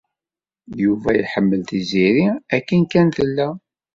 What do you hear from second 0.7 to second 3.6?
Yuba iḥemmel Tiziri akken kan tella.